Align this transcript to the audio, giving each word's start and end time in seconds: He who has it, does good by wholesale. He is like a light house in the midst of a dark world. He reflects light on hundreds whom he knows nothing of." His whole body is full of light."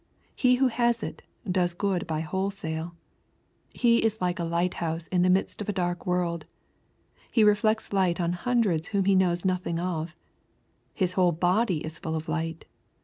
He 0.35 0.55
who 0.55 0.69
has 0.69 1.03
it, 1.03 1.21
does 1.47 1.75
good 1.75 2.07
by 2.07 2.21
wholesale. 2.21 2.95
He 3.69 4.03
is 4.03 4.19
like 4.19 4.39
a 4.39 4.43
light 4.43 4.73
house 4.81 5.05
in 5.09 5.21
the 5.21 5.29
midst 5.29 5.61
of 5.61 5.69
a 5.69 5.77
dark 5.77 6.07
world. 6.07 6.47
He 7.31 7.43
reflects 7.43 7.93
light 7.93 8.19
on 8.19 8.33
hundreds 8.33 8.87
whom 8.87 9.05
he 9.05 9.13
knows 9.13 9.45
nothing 9.45 9.79
of." 9.79 10.15
His 11.01 11.13
whole 11.13 11.33
body 11.33 11.85
is 11.85 11.99
full 11.99 12.15
of 12.15 12.27
light." 12.27 12.65